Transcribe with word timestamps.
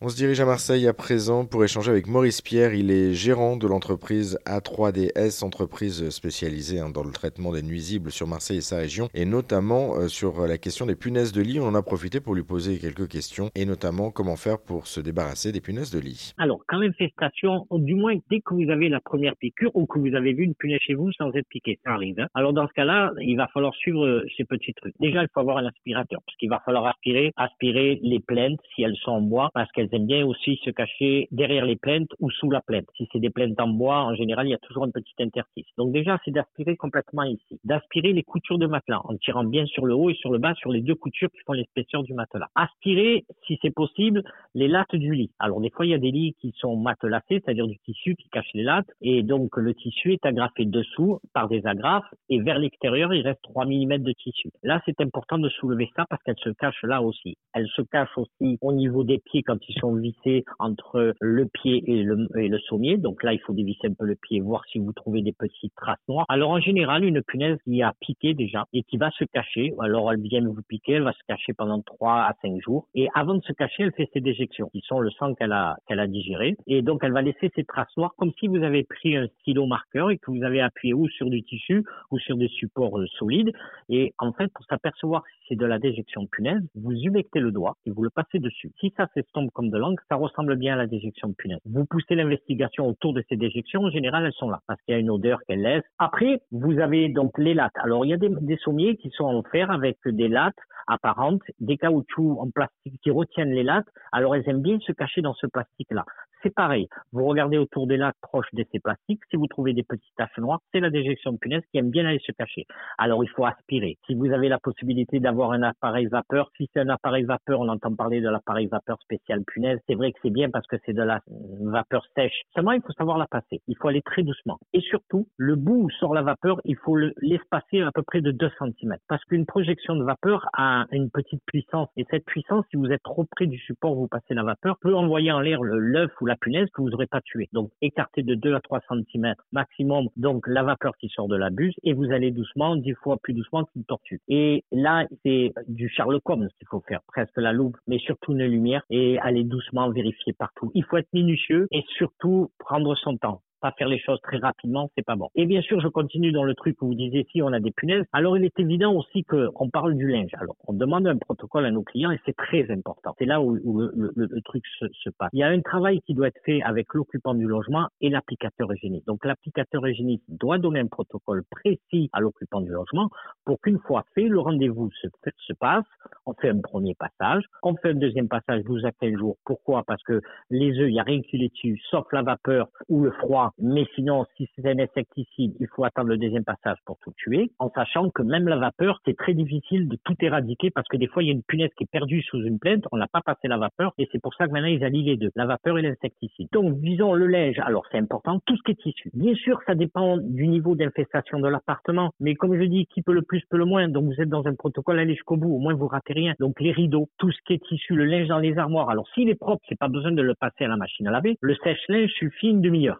On 0.00 0.08
se 0.08 0.14
dirige 0.14 0.38
à 0.38 0.46
Marseille 0.46 0.86
à 0.86 0.94
présent 0.94 1.44
pour 1.44 1.64
échanger 1.64 1.90
avec 1.90 2.06
Maurice 2.06 2.40
Pierre. 2.40 2.72
Il 2.72 2.92
est 2.92 3.14
gérant 3.14 3.56
de 3.56 3.66
l'entreprise 3.66 4.38
A3DS, 4.46 5.42
entreprise 5.42 6.08
spécialisée 6.10 6.78
hein, 6.78 6.88
dans 6.88 7.02
le 7.02 7.10
traitement 7.10 7.50
des 7.50 7.62
nuisibles 7.62 8.12
sur 8.12 8.28
Marseille 8.28 8.58
et 8.58 8.60
sa 8.60 8.76
région, 8.76 9.08
et 9.12 9.24
notamment 9.24 9.96
euh, 9.96 10.06
sur 10.06 10.46
la 10.46 10.56
question 10.56 10.86
des 10.86 10.94
punaises 10.94 11.32
de 11.32 11.42
lit. 11.42 11.58
On 11.58 11.66
en 11.66 11.74
a 11.74 11.82
profité 11.82 12.20
pour 12.20 12.36
lui 12.36 12.44
poser 12.44 12.78
quelques 12.78 13.08
questions, 13.08 13.50
et 13.56 13.66
notamment 13.66 14.12
comment 14.12 14.36
faire 14.36 14.60
pour 14.60 14.86
se 14.86 15.00
débarrasser 15.00 15.50
des 15.50 15.60
punaises 15.60 15.90
de 15.90 15.98
lit. 15.98 16.32
Alors, 16.38 16.60
quand 16.68 16.78
l'infestation, 16.78 17.66
du 17.72 17.96
moins 17.96 18.14
dès 18.30 18.40
que 18.40 18.54
vous 18.54 18.70
avez 18.70 18.88
la 18.88 19.00
première 19.00 19.34
piqûre 19.34 19.72
ou 19.74 19.86
que 19.86 19.98
vous 19.98 20.14
avez 20.14 20.32
vu 20.32 20.44
une 20.44 20.54
punaise 20.54 20.78
chez 20.80 20.94
vous 20.94 21.10
sans 21.10 21.32
être 21.34 21.48
piqué, 21.48 21.80
ça 21.84 21.94
arrive. 21.94 22.20
Hein. 22.20 22.28
Alors 22.34 22.52
dans 22.52 22.68
ce 22.68 22.72
cas-là, 22.74 23.10
il 23.20 23.36
va 23.36 23.48
falloir 23.48 23.74
suivre 23.74 24.06
euh, 24.06 24.24
ces 24.36 24.44
petits 24.44 24.74
trucs. 24.74 24.94
Déjà, 25.00 25.24
il 25.24 25.28
faut 25.34 25.40
avoir 25.40 25.56
un 25.56 25.66
aspirateur, 25.66 26.20
parce 26.24 26.36
qu'il 26.36 26.50
va 26.50 26.62
falloir 26.64 26.86
aspirer, 26.86 27.32
aspirer 27.34 27.98
les 28.04 28.20
plaintes 28.20 28.60
si 28.76 28.84
elles 28.84 28.96
sont 29.02 29.10
en 29.10 29.22
bois, 29.22 29.50
parce 29.54 29.68
qu'elles 29.72 29.87
aiment 29.92 30.06
bien 30.06 30.26
aussi 30.26 30.60
se 30.64 30.70
cacher 30.70 31.28
derrière 31.30 31.64
les 31.64 31.76
plaintes 31.76 32.10
ou 32.20 32.30
sous 32.30 32.50
la 32.50 32.60
plainte. 32.60 32.86
Si 32.96 33.08
c'est 33.12 33.18
des 33.18 33.30
plaintes 33.30 33.60
en 33.60 33.68
bois, 33.68 34.04
en 34.04 34.14
général, 34.14 34.46
il 34.46 34.50
y 34.50 34.54
a 34.54 34.58
toujours 34.58 34.84
un 34.84 34.90
petit 34.90 35.14
interstice. 35.20 35.66
Donc 35.76 35.92
déjà, 35.92 36.18
c'est 36.24 36.30
d'aspirer 36.30 36.76
complètement 36.76 37.24
ici. 37.24 37.58
D'aspirer 37.64 38.12
les 38.12 38.22
coutures 38.22 38.58
de 38.58 38.66
matelas 38.66 39.00
en 39.04 39.16
tirant 39.16 39.44
bien 39.44 39.66
sur 39.66 39.86
le 39.86 39.94
haut 39.94 40.10
et 40.10 40.14
sur 40.14 40.32
le 40.32 40.38
bas, 40.38 40.54
sur 40.54 40.70
les 40.70 40.80
deux 40.80 40.94
coutures 40.94 41.30
qui 41.30 41.40
font 41.46 41.52
l'épaisseur 41.52 42.02
du 42.02 42.14
matelas. 42.14 42.48
Aspirer, 42.54 43.24
si 43.46 43.58
c'est 43.62 43.74
possible, 43.74 44.22
les 44.54 44.68
lattes 44.68 44.94
du 44.94 45.14
lit. 45.14 45.30
Alors 45.38 45.60
des 45.60 45.70
fois, 45.70 45.86
il 45.86 45.90
y 45.90 45.94
a 45.94 45.98
des 45.98 46.10
lits 46.10 46.34
qui 46.40 46.52
sont 46.58 46.76
matelassés, 46.76 47.40
c'est-à-dire 47.44 47.66
du 47.66 47.78
tissu 47.78 48.14
qui 48.16 48.28
cache 48.30 48.48
les 48.54 48.62
lattes, 48.62 48.90
et 49.00 49.22
donc 49.22 49.56
le 49.56 49.74
tissu 49.74 50.12
est 50.12 50.26
agrafé 50.26 50.64
dessous 50.64 51.20
par 51.32 51.48
des 51.48 51.66
agrafes, 51.66 52.12
et 52.28 52.40
vers 52.40 52.58
l'extérieur, 52.58 53.12
il 53.14 53.22
reste 53.22 53.42
3 53.42 53.66
mm 53.66 53.98
de 53.98 54.12
tissu. 54.12 54.50
Là, 54.62 54.80
c'est 54.86 55.00
important 55.00 55.38
de 55.38 55.48
soulever 55.48 55.90
ça 55.96 56.04
parce 56.08 56.22
qu'elle 56.22 56.38
se 56.38 56.50
cache 56.50 56.82
là 56.82 57.02
aussi. 57.02 57.36
Elle 57.54 57.68
se 57.68 57.82
cache 57.82 58.16
aussi 58.16 58.58
au 58.60 58.72
niveau 58.72 59.04
des 59.04 59.18
pieds 59.18 59.42
quand 59.42 59.58
ils 59.68 59.77
sont 59.80 59.94
vissés 59.94 60.44
entre 60.58 61.14
le 61.20 61.46
pied 61.46 61.82
et 61.86 62.02
le, 62.02 62.28
et 62.36 62.48
le 62.48 62.58
sommier. 62.58 62.96
Donc 62.96 63.22
là, 63.22 63.32
il 63.32 63.40
faut 63.40 63.52
dévisser 63.52 63.88
un 63.88 63.94
peu 63.94 64.06
le 64.06 64.16
pied, 64.16 64.40
voir 64.40 64.64
si 64.70 64.78
vous 64.78 64.92
trouvez 64.92 65.22
des 65.22 65.32
petites 65.32 65.74
traces 65.76 65.98
noires. 66.08 66.26
Alors 66.28 66.50
en 66.50 66.60
général, 66.60 67.04
une 67.04 67.22
punaise 67.22 67.58
qui 67.64 67.82
a 67.82 67.92
piqué 68.00 68.34
déjà 68.34 68.64
et 68.72 68.82
qui 68.82 68.96
va 68.96 69.10
se 69.10 69.24
cacher, 69.24 69.72
alors 69.80 70.12
elle 70.12 70.20
vient 70.20 70.44
vous 70.44 70.62
piquer, 70.68 70.94
elle 70.94 71.02
va 71.02 71.12
se 71.12 71.24
cacher 71.26 71.52
pendant 71.52 71.80
3 71.82 72.12
à 72.12 72.34
5 72.42 72.60
jours. 72.60 72.86
Et 72.94 73.08
avant 73.14 73.34
de 73.34 73.42
se 73.42 73.52
cacher, 73.52 73.84
elle 73.84 73.92
fait 73.92 74.08
ses 74.12 74.20
déjections, 74.20 74.68
qui 74.70 74.80
sont 74.80 75.00
le 75.00 75.10
sang 75.10 75.34
qu'elle 75.34 75.52
a, 75.52 75.76
qu'elle 75.86 76.00
a 76.00 76.06
digéré. 76.06 76.56
Et 76.66 76.82
donc 76.82 77.00
elle 77.02 77.12
va 77.12 77.22
laisser 77.22 77.50
ses 77.54 77.64
traces 77.64 77.96
noires 77.96 78.14
comme 78.16 78.32
si 78.38 78.48
vous 78.48 78.62
avez 78.62 78.84
pris 78.84 79.16
un 79.16 79.26
stylo 79.40 79.66
marqueur 79.66 80.10
et 80.10 80.18
que 80.18 80.30
vous 80.30 80.42
avez 80.42 80.60
appuyé 80.60 80.94
ou 80.94 81.08
sur 81.08 81.30
du 81.30 81.42
tissu 81.42 81.84
ou 82.10 82.18
sur 82.18 82.36
des 82.36 82.48
supports 82.48 82.98
euh, 82.98 83.06
solides. 83.18 83.52
Et 83.88 84.14
en 84.18 84.32
fait, 84.32 84.52
pour 84.52 84.64
s'apercevoir 84.66 85.24
si 85.26 85.48
c'est 85.48 85.56
de 85.56 85.66
la 85.66 85.78
déjection 85.78 86.26
punaise, 86.26 86.62
vous 86.74 86.92
humectez 86.92 87.40
le 87.40 87.52
doigt 87.52 87.76
et 87.86 87.90
vous 87.90 88.02
le 88.02 88.10
passez 88.10 88.38
dessus. 88.38 88.72
Si 88.80 88.92
ça 88.96 89.08
s'estompe 89.14 89.50
comme 89.52 89.67
de 89.68 89.78
l'encre, 89.78 90.02
ça 90.08 90.16
ressemble 90.16 90.56
bien 90.56 90.74
à 90.74 90.76
la 90.76 90.86
déjection 90.86 91.32
punaise. 91.32 91.60
Vous 91.64 91.84
poussez 91.84 92.14
l'investigation 92.14 92.86
autour 92.86 93.12
de 93.12 93.22
ces 93.28 93.36
déjections, 93.36 93.82
en 93.82 93.90
général, 93.90 94.26
elles 94.26 94.32
sont 94.32 94.50
là, 94.50 94.60
parce 94.66 94.80
qu'il 94.82 94.92
y 94.92 94.96
a 94.96 95.00
une 95.00 95.10
odeur 95.10 95.40
qu'elles 95.46 95.62
laissent. 95.62 95.84
Après, 95.98 96.40
vous 96.50 96.78
avez 96.78 97.08
donc 97.08 97.36
les 97.38 97.54
lattes. 97.54 97.76
Alors, 97.82 98.04
il 98.04 98.08
y 98.08 98.14
a 98.14 98.16
des, 98.16 98.28
des 98.28 98.56
sommiers 98.58 98.96
qui 98.96 99.10
sont 99.10 99.24
en 99.24 99.42
fer 99.42 99.70
avec 99.70 99.98
des 100.06 100.28
lattes 100.28 100.58
apparentes, 100.86 101.42
des 101.60 101.76
caoutchoucs 101.76 102.38
en 102.40 102.50
plastique 102.50 103.00
qui 103.02 103.10
retiennent 103.10 103.52
les 103.52 103.62
lattes. 103.62 103.88
Alors, 104.12 104.34
elles 104.34 104.48
aiment 104.48 104.62
bien 104.62 104.78
se 104.80 104.92
cacher 104.92 105.20
dans 105.20 105.34
ce 105.34 105.46
plastique-là. 105.46 106.04
C'est 106.42 106.54
pareil. 106.54 106.86
Vous 107.12 107.24
regardez 107.24 107.58
autour 107.58 107.86
des 107.86 107.96
lattes 107.96 108.16
proches 108.22 108.52
de 108.52 108.64
ces 108.70 108.78
plastiques. 108.78 109.20
Si 109.30 109.36
vous 109.36 109.48
trouvez 109.48 109.72
des 109.72 109.82
petites 109.82 110.14
taches 110.16 110.38
noires, 110.38 110.60
c'est 110.72 110.78
la 110.78 110.90
déjection 110.90 111.32
de 111.32 111.38
punaise 111.38 111.62
qui 111.72 111.78
aime 111.78 111.90
bien 111.90 112.06
aller 112.06 112.20
se 112.24 112.30
cacher. 112.30 112.64
Alors, 112.96 113.24
il 113.24 113.30
faut 113.30 113.44
aspirer. 113.44 113.98
Si 114.06 114.14
vous 114.14 114.32
avez 114.32 114.48
la 114.48 114.58
possibilité 114.58 115.18
d'avoir 115.18 115.50
un 115.50 115.62
appareil 115.62 116.06
vapeur, 116.06 116.50
si 116.56 116.68
c'est 116.72 116.80
un 116.80 116.90
appareil 116.90 117.24
vapeur, 117.24 117.60
on 117.60 117.68
entend 117.68 117.92
parler 117.94 118.20
de 118.20 118.28
l'appareil 118.28 118.68
vapeur 118.68 119.00
spécial 119.02 119.42
punaise. 119.44 119.80
C'est 119.88 119.96
vrai 119.96 120.12
que 120.12 120.18
c'est 120.22 120.30
bien 120.30 120.48
parce 120.48 120.66
que 120.68 120.76
c'est 120.86 120.92
de 120.92 121.02
la 121.02 121.20
vapeur 121.60 122.06
sèche. 122.16 122.42
Seulement, 122.54 122.72
il 122.72 122.82
faut 122.82 122.92
savoir 122.92 123.18
la 123.18 123.26
passer. 123.26 123.60
Il 123.66 123.76
faut 123.76 123.88
aller 123.88 124.02
très 124.02 124.22
doucement. 124.22 124.58
Et 124.72 124.80
surtout, 124.80 125.26
le 125.38 125.56
bout 125.56 125.84
où 125.84 125.90
sort 125.90 126.14
la 126.14 126.22
vapeur, 126.22 126.60
il 126.64 126.76
faut 126.76 126.96
l'espacer 126.96 127.80
à 127.80 127.90
peu 127.92 128.02
près 128.02 128.20
de 128.20 128.30
2 128.30 128.48
cm. 128.60 128.96
Parce 129.08 129.24
qu'une 129.24 129.44
projection 129.44 129.96
de 129.96 130.04
vapeur 130.04 130.48
a 130.52 130.86
une 130.92 131.10
petite 131.10 131.42
puissance. 131.46 131.88
Et 131.96 132.04
cette 132.10 132.24
puissance, 132.26 132.64
si 132.70 132.76
vous 132.76 132.92
êtes 132.92 133.02
trop 133.02 133.24
près 133.24 133.46
du 133.46 133.58
support 133.58 133.96
vous 133.96 134.06
passez 134.06 134.34
la 134.34 134.44
vapeur, 134.44 134.76
peut 134.80 134.94
envoyer 134.94 135.32
en 135.32 135.40
l'air 135.40 135.62
l'œuf 135.62 136.12
ou 136.20 136.27
la 136.28 136.36
punaise 136.36 136.68
que 136.72 136.82
vous 136.82 136.90
n'aurez 136.90 137.06
pas 137.06 137.20
tué. 137.20 137.48
Donc, 137.52 137.70
écartez 137.82 138.22
de 138.22 138.34
2 138.34 138.54
à 138.54 138.60
3 138.60 138.80
cm 138.88 139.34
maximum, 139.52 140.08
donc 140.16 140.46
la 140.46 140.62
vapeur 140.62 140.96
qui 140.96 141.08
sort 141.08 141.28
de 141.28 141.36
la 141.36 141.50
buse, 141.50 141.74
et 141.82 141.92
vous 141.92 142.12
allez 142.12 142.30
doucement, 142.30 142.76
10 142.76 142.94
fois 142.94 143.16
plus 143.16 143.34
doucement 143.34 143.64
qu'une 143.64 143.84
tortue. 143.84 144.20
Et 144.28 144.64
là, 144.70 145.06
c'est 145.24 145.52
du 145.66 145.88
Sherlock 145.88 146.28
Holmes 146.28 146.48
qu'il 146.58 146.68
faut 146.68 146.82
faire, 146.86 147.00
presque 147.08 147.36
la 147.36 147.52
loupe, 147.52 147.76
mais 147.86 147.98
surtout 147.98 148.32
une 148.32 148.44
lumière, 148.44 148.82
et 148.90 149.18
aller 149.18 149.44
doucement 149.44 149.90
vérifier 149.90 150.32
partout. 150.32 150.70
Il 150.74 150.84
faut 150.84 150.98
être 150.98 151.12
minutieux 151.12 151.66
et 151.72 151.84
surtout 151.96 152.50
prendre 152.58 152.94
son 152.96 153.16
temps 153.16 153.42
pas 153.60 153.72
faire 153.72 153.88
les 153.88 153.98
choses 153.98 154.20
très 154.22 154.38
rapidement, 154.38 154.90
c'est 154.96 155.04
pas 155.04 155.16
bon. 155.16 155.28
Et 155.34 155.46
bien 155.46 155.60
sûr, 155.62 155.80
je 155.80 155.88
continue 155.88 156.32
dans 156.32 156.44
le 156.44 156.54
truc 156.54 156.80
où 156.82 156.88
vous 156.88 156.94
disiez 156.94 157.26
si 157.30 157.42
on 157.42 157.52
a 157.52 157.60
des 157.60 157.70
punaises. 157.70 158.04
Alors, 158.12 158.36
il 158.36 158.44
est 158.44 158.58
évident 158.58 158.94
aussi 158.94 159.24
qu'on 159.24 159.70
parle 159.70 159.94
du 159.94 160.08
linge. 160.08 160.30
Alors, 160.34 160.56
on 160.66 160.72
demande 160.72 161.06
un 161.06 161.16
protocole 161.16 161.66
à 161.66 161.70
nos 161.70 161.82
clients 161.82 162.10
et 162.10 162.20
c'est 162.24 162.36
très 162.36 162.70
important. 162.70 163.14
C'est 163.18 163.24
là 163.24 163.40
où, 163.40 163.54
le, 163.54 164.40
truc 164.42 164.64
se, 164.66 165.10
passe. 165.10 165.30
Il 165.32 165.40
y 165.40 165.42
a 165.42 165.48
un 165.48 165.60
travail 165.60 166.00
qui 166.02 166.14
doit 166.14 166.28
être 166.28 166.40
fait 166.44 166.62
avec 166.62 166.94
l'occupant 166.94 167.34
du 167.34 167.46
logement 167.46 167.88
et 168.00 168.10
l'applicateur 168.10 168.72
hygiénique. 168.74 169.06
Donc, 169.06 169.24
l'applicateur 169.24 169.86
hygiénique 169.86 170.22
doit 170.28 170.58
donner 170.58 170.80
un 170.80 170.86
protocole 170.86 171.42
précis 171.50 172.08
à 172.12 172.20
l'occupant 172.20 172.60
du 172.60 172.70
logement 172.70 173.10
pour 173.44 173.60
qu'une 173.60 173.78
fois 173.80 174.04
fait, 174.14 174.28
le 174.28 174.40
rendez-vous 174.40 174.90
se, 175.02 175.08
se 175.38 175.52
passe. 175.54 175.84
On 176.26 176.34
fait 176.34 176.50
un 176.50 176.60
premier 176.60 176.94
passage. 176.94 177.44
On 177.62 177.74
fait 177.76 177.90
un 177.90 177.94
deuxième 177.94 178.28
passage 178.28 178.62
12 178.64 178.84
à 178.84 178.92
15 178.92 179.14
jours. 179.14 179.36
Pourquoi? 179.44 179.82
Parce 179.84 180.02
que 180.02 180.20
les 180.50 180.78
œufs, 180.78 180.88
il 180.88 180.92
n'y 180.92 181.00
a 181.00 181.04
rien 181.04 181.20
qui 181.22 181.38
les 181.38 181.50
tue, 181.50 181.80
sauf 181.90 182.06
la 182.12 182.22
vapeur 182.22 182.68
ou 182.88 183.02
le 183.02 183.10
froid 183.12 183.47
mais 183.58 183.84
sinon, 183.94 184.24
si 184.36 184.48
c'est 184.54 184.66
un 184.68 184.78
insecticide, 184.78 185.54
il 185.60 185.66
faut 185.68 185.84
attendre 185.84 186.08
le 186.08 186.18
deuxième 186.18 186.44
passage 186.44 186.78
pour 186.84 186.98
tout 186.98 187.12
tuer, 187.16 187.50
en 187.58 187.70
sachant 187.70 188.10
que 188.10 188.22
même 188.22 188.48
la 188.48 188.56
vapeur, 188.56 189.00
c'est 189.04 189.16
très 189.16 189.34
difficile 189.34 189.88
de 189.88 189.96
tout 190.04 190.16
éradiquer 190.20 190.70
parce 190.70 190.86
que 190.88 190.96
des 190.96 191.06
fois, 191.06 191.22
il 191.22 191.26
y 191.26 191.30
a 191.30 191.32
une 191.32 191.42
punaise 191.42 191.70
qui 191.76 191.84
est 191.84 191.90
perdue 191.90 192.22
sous 192.22 192.42
une 192.42 192.58
plainte, 192.58 192.84
on 192.92 192.96
n'a 192.96 193.06
pas 193.06 193.20
passé 193.20 193.48
la 193.48 193.58
vapeur, 193.58 193.92
et 193.98 194.08
c'est 194.12 194.20
pour 194.20 194.34
ça 194.34 194.46
que 194.46 194.52
maintenant, 194.52 194.68
ils 194.68 194.84
allient 194.84 195.04
les 195.04 195.16
deux, 195.16 195.30
la 195.34 195.46
vapeur 195.46 195.78
et 195.78 195.82
l'insecticide. 195.82 196.48
Donc, 196.52 196.80
disons 196.80 197.14
le 197.14 197.26
linge, 197.26 197.58
alors 197.60 197.84
c'est 197.90 197.98
important, 197.98 198.40
tout 198.46 198.56
ce 198.56 198.62
qui 198.62 198.72
est 198.72 198.82
tissu. 198.82 199.10
Bien 199.14 199.34
sûr, 199.34 199.60
ça 199.66 199.74
dépend 199.74 200.16
du 200.16 200.46
niveau 200.46 200.74
d'infestation 200.74 201.40
de 201.40 201.48
l'appartement, 201.48 202.12
mais 202.20 202.34
comme 202.34 202.58
je 202.58 202.64
dis, 202.64 202.86
qui 202.86 203.02
peut 203.02 203.12
le 203.12 203.22
plus 203.22 203.42
peut 203.50 203.58
le 203.58 203.64
moins, 203.64 203.88
donc 203.88 204.04
vous 204.04 204.20
êtes 204.20 204.28
dans 204.28 204.46
un 204.46 204.54
protocole, 204.54 204.98
allez 204.98 205.14
jusqu'au 205.14 205.36
bout, 205.36 205.54
au 205.54 205.58
moins 205.58 205.74
vous 205.74 205.88
ratez 205.88 206.12
rien. 206.12 206.34
Donc, 206.38 206.60
les 206.60 206.72
rideaux, 206.72 207.08
tout 207.18 207.30
ce 207.30 207.38
qui 207.46 207.54
est 207.54 207.64
tissu, 207.64 207.94
le 207.94 208.04
linge 208.04 208.28
dans 208.28 208.38
les 208.38 208.58
armoires, 208.58 208.90
alors 208.90 209.08
s'il 209.14 209.28
est 209.28 209.34
propre, 209.34 209.62
c'est 209.68 209.78
pas 209.78 209.88
besoin 209.88 210.12
de 210.12 210.22
le 210.22 210.34
passer 210.34 210.64
à 210.64 210.68
la 210.68 210.76
machine 210.76 211.06
à 211.08 211.10
laver, 211.10 211.38
le 211.40 211.54
sèche-linge 211.56 212.10
suffit 212.10 212.48
une 212.48 212.60
demi-heure. 212.60 212.98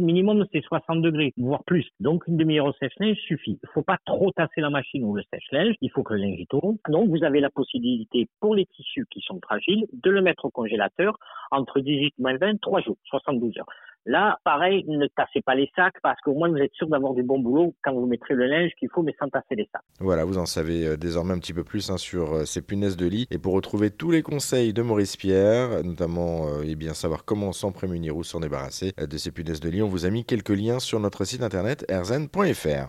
Minimum, 0.00 0.46
c'est 0.52 0.62
60 0.62 1.02
degrés, 1.02 1.32
voire 1.36 1.64
plus. 1.64 1.86
Donc, 2.00 2.26
une 2.26 2.36
demi-heure 2.36 2.66
au 2.66 2.72
sèche-linge 2.74 3.16
suffit. 3.18 3.58
Il 3.62 3.68
faut 3.72 3.82
pas 3.82 3.98
trop 4.04 4.30
tasser 4.32 4.60
la 4.60 4.70
machine 4.70 5.04
ou 5.04 5.14
le 5.14 5.22
sèche-linge. 5.32 5.74
Il 5.80 5.90
faut 5.90 6.02
que 6.02 6.14
le 6.14 6.20
linge 6.20 6.44
tourne. 6.48 6.76
Donc, 6.88 7.08
vous 7.08 7.24
avez 7.24 7.40
la 7.40 7.50
possibilité 7.50 8.28
pour 8.40 8.54
les 8.54 8.66
tissus 8.66 9.06
qui 9.10 9.20
sont 9.20 9.40
fragiles 9.40 9.86
de 9.92 10.10
le 10.10 10.20
mettre 10.20 10.44
au 10.44 10.50
congélateur 10.50 11.18
entre 11.50 11.80
18 11.80 12.14
et 12.18 12.36
20, 12.36 12.60
3 12.60 12.80
jours, 12.82 12.96
72 13.04 13.58
heures. 13.58 13.66
Là, 14.08 14.38
pareil, 14.42 14.86
ne 14.88 15.06
tassez 15.06 15.42
pas 15.42 15.54
les 15.54 15.70
sacs 15.76 16.00
parce 16.02 16.18
qu'au 16.22 16.32
moins 16.32 16.48
vous 16.48 16.56
êtes 16.56 16.72
sûr 16.72 16.88
d'avoir 16.88 17.12
du 17.12 17.22
bon 17.22 17.40
boulot 17.40 17.74
quand 17.84 17.92
vous 17.92 18.06
mettrez 18.06 18.32
le 18.32 18.46
linge 18.46 18.70
qu'il 18.78 18.88
faut, 18.88 19.02
mais 19.02 19.14
sans 19.18 19.28
tasser 19.28 19.54
les 19.54 19.68
sacs. 19.70 19.82
Voilà, 20.00 20.24
vous 20.24 20.38
en 20.38 20.46
savez 20.46 20.86
euh, 20.86 20.96
désormais 20.96 21.34
un 21.34 21.38
petit 21.38 21.52
peu 21.52 21.62
plus 21.62 21.90
hein, 21.90 21.98
sur 21.98 22.32
euh, 22.32 22.44
ces 22.46 22.62
punaises 22.62 22.96
de 22.96 23.04
lit. 23.04 23.26
Et 23.30 23.36
pour 23.36 23.52
retrouver 23.52 23.90
tous 23.90 24.10
les 24.10 24.22
conseils 24.22 24.72
de 24.72 24.80
Maurice 24.80 25.18
Pierre, 25.18 25.84
notamment 25.84 26.48
euh, 26.48 26.62
eh 26.64 26.74
bien 26.74 26.94
savoir 26.94 27.26
comment 27.26 27.52
s'en 27.52 27.70
prémunir 27.70 28.16
ou 28.16 28.24
s'en 28.24 28.40
débarrasser 28.40 28.94
de 28.96 29.18
ces 29.18 29.30
punaises 29.30 29.60
de 29.60 29.68
lit, 29.68 29.82
on 29.82 29.88
vous 29.88 30.06
a 30.06 30.10
mis 30.10 30.24
quelques 30.24 30.48
liens 30.48 30.78
sur 30.78 31.00
notre 31.00 31.26
site 31.26 31.42
internet 31.42 31.84
erzen.fr. 31.90 32.86